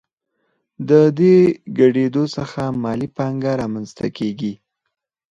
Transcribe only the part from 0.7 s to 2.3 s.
د دې ګډېدو